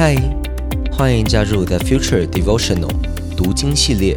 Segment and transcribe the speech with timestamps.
[0.00, 0.14] 嗨，
[0.92, 2.88] 欢迎加入 The Future Devotional
[3.36, 4.16] 读经系列。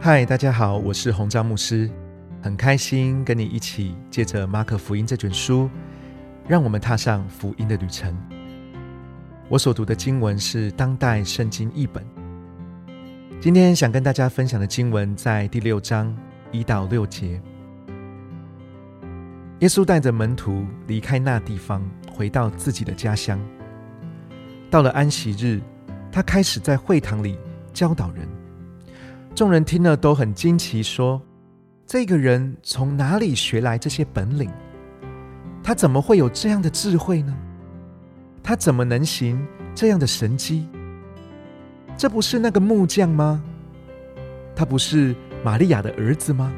[0.00, 1.90] 嗨，大家好，我是洪章牧师，
[2.40, 5.68] 很开心跟你一起借着马可福音这卷书，
[6.46, 8.16] 让我们踏上福音的旅程。
[9.48, 12.00] 我所读的经文是当代圣经译本。
[13.40, 16.16] 今天想跟大家分享的经文在第六章
[16.54, 17.40] 一到六节。
[19.58, 21.82] 耶稣带着门徒离开那地方，
[22.12, 23.40] 回到自己的家乡。
[24.70, 25.60] 到了安息日，
[26.12, 27.36] 他开始在会堂里
[27.72, 28.28] 教导人。
[29.34, 31.20] 众人听了都很惊奇，说
[31.86, 34.48] ：“这个人从哪里学来这些本领？
[35.60, 37.36] 他怎么会有这样的智慧呢？
[38.44, 40.68] 他怎么能行这样的神迹？”
[41.96, 43.42] 这不是那个木匠吗？
[44.54, 46.50] 他不是玛利亚的儿子吗？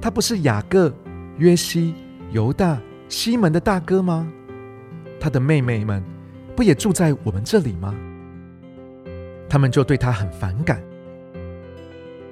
[0.00, 0.90] 他不是雅各、
[1.36, 1.94] 约西、
[2.32, 4.26] 犹大、西门的大哥吗？
[5.20, 6.02] 他的妹妹们
[6.56, 7.94] 不也住在我们这里吗？
[9.46, 10.82] 他们就对他很反感。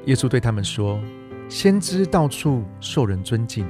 [0.06, 0.98] 耶稣对他们说
[1.48, 3.66] ：“先知到处受人尊敬，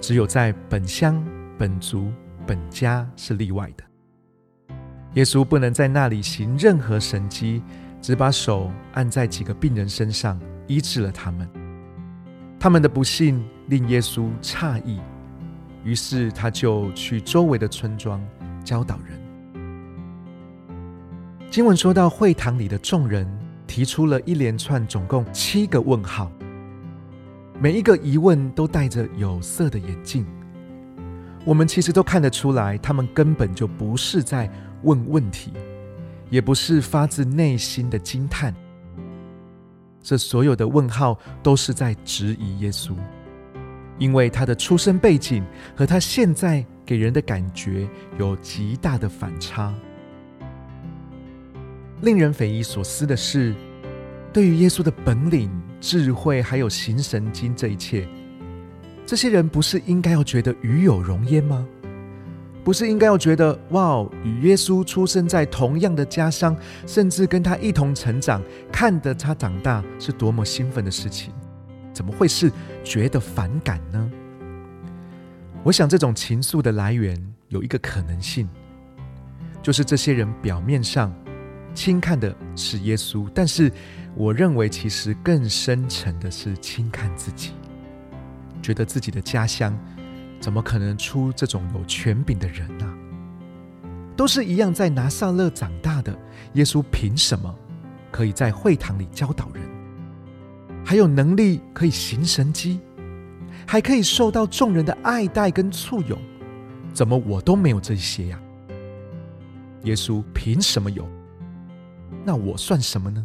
[0.00, 1.24] 只有在本乡、
[1.56, 2.10] 本族、
[2.44, 3.84] 本家是例外的。”
[5.14, 7.62] 耶稣不能在那里行任何神迹，
[8.00, 11.48] 只把手按在几个病人身上，医治了他们。
[12.58, 15.00] 他们的不幸令耶稣诧异，
[15.84, 18.20] 于是他就去周围的村庄
[18.64, 19.20] 教导人。
[21.50, 23.26] 经文说到会堂里的众人
[23.66, 26.30] 提出了一连串，总共七个问号，
[27.60, 30.26] 每一个疑问都带着有色的眼镜。
[31.44, 34.50] 我们其实都看得出来，他们根本就不是在。
[34.84, 35.52] 问问题，
[36.28, 38.52] 也不是发自内心的惊叹。
[40.02, 42.94] 这所有的问号都是在质疑耶稣，
[43.98, 45.44] 因为他的出生背景
[45.76, 49.72] 和他现在给人的感觉有极大的反差。
[52.00, 53.54] 令人匪夷所思的是，
[54.32, 55.48] 对于耶稣的本领、
[55.80, 58.08] 智慧，还有行神经这一切，
[59.06, 61.64] 这些人不是应该要觉得与有荣焉吗？
[62.64, 66.56] 不是应该要觉得哇，与耶稣出生在同样的家乡，
[66.86, 68.40] 甚至跟他一同成长，
[68.70, 71.32] 看着他长大是多么兴奋的事情？
[71.92, 72.50] 怎么会是
[72.84, 74.10] 觉得反感呢？
[75.64, 78.48] 我想这种情愫的来源有一个可能性，
[79.60, 81.12] 就是这些人表面上
[81.74, 83.72] 轻看的是耶稣，但是
[84.14, 87.50] 我认为其实更深沉的是轻看自己，
[88.62, 89.76] 觉得自己的家乡。
[90.42, 92.98] 怎么可能出这种有权柄的人呢？
[94.16, 96.12] 都是一样在拿撒勒长大的
[96.54, 97.54] 耶稣，凭什么
[98.10, 99.62] 可以在会堂里教导人，
[100.84, 102.80] 还有能力可以行神迹，
[103.64, 106.18] 还可以受到众人的爱戴跟簇拥？
[106.92, 108.42] 怎么我都没有这些呀？
[109.84, 111.08] 耶稣凭什么有？
[112.24, 113.24] 那我算什么呢？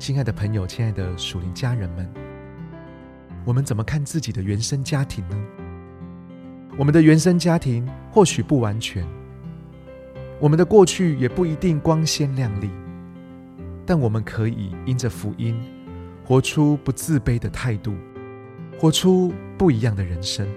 [0.00, 2.33] 亲爱的朋友，亲爱的属灵家人们。
[3.44, 5.36] 我们怎么看自己的原生家庭呢？
[6.78, 9.06] 我们的原生家庭或许不完全，
[10.40, 12.70] 我们的过去也不一定光鲜亮丽，
[13.84, 15.54] 但我们可以因着福音，
[16.24, 17.94] 活出不自卑的态度，
[18.78, 20.48] 活出不一样的人生。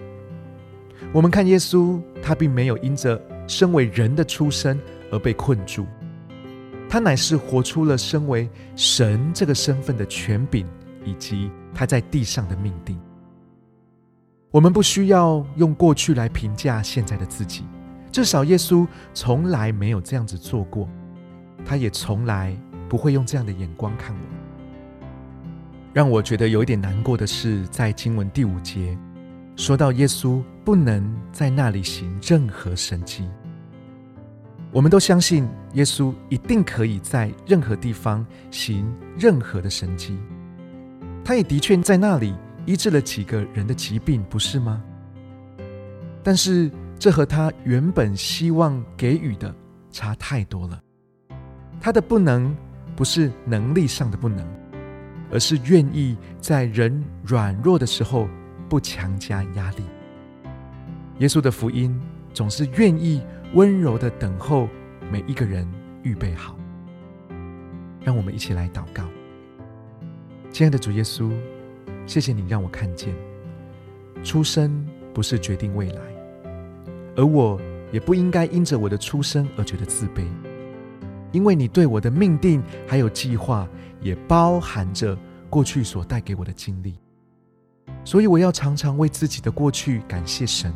[1.12, 4.80] 我们看耶稣，他并没有因着身为人的出身
[5.12, 5.86] 而被困住，
[6.90, 10.66] 他乃是活出了身为神这个身份的权柄。
[11.08, 13.00] 以及他在地上的命定，
[14.52, 17.64] 我们不需要用过去来评价现在的自己，
[18.12, 20.90] 至少耶稣从来没有这样子做过，
[21.64, 22.54] 他也从来
[22.90, 24.22] 不会用这样的眼光看我。
[25.94, 28.98] 让我觉得有一点难过的是，在经文第五节
[29.56, 33.30] 说到耶稣不能在那里行任何神迹，
[34.74, 40.18] 我们都相信耶稣一定可以在任何地方行任何的神迹。
[41.28, 42.34] 他也的确在那里
[42.66, 44.82] 医治了几个人的疾病，不是吗？
[46.24, 49.54] 但是这和他原本希望给予的
[49.92, 50.82] 差太多了。
[51.82, 52.56] 他的不能
[52.96, 54.48] 不是能力上的不能，
[55.30, 58.30] 而是愿意在人软弱的时候
[58.70, 59.84] 不强加压力。
[61.20, 62.00] 耶稣的福音
[62.34, 63.22] 总是愿意
[63.54, 64.70] 温柔的等候
[65.12, 65.70] 每一个人
[66.04, 66.58] 预备好。
[68.02, 69.04] 让我们一起来祷告。
[70.58, 71.32] 亲爱的主耶稣，
[72.08, 73.14] 谢谢你让我看见，
[74.24, 74.84] 出生
[75.14, 76.02] 不是决定未来，
[77.16, 77.62] 而我
[77.92, 80.26] 也不应该因着我的出生而觉得自卑，
[81.32, 83.70] 因为你对我的命定还有计划，
[84.02, 85.16] 也包含着
[85.48, 86.98] 过去所带给我的经历，
[88.04, 90.74] 所以我要常常为自己的过去感谢神，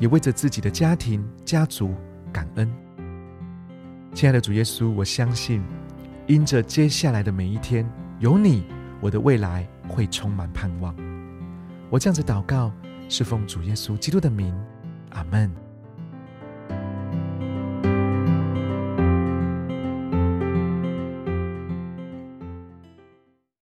[0.00, 1.94] 也为着自己的家庭、家族
[2.32, 2.68] 感恩。
[4.12, 5.62] 亲爱的主耶稣，我相信，
[6.26, 7.88] 因着接下来的每一天
[8.18, 8.64] 有你，
[9.02, 10.94] 我的未来会充满盼望。
[11.90, 12.72] 我这样子祷告，
[13.08, 14.54] 是奉主耶稣基督的名，
[15.10, 15.52] 阿门。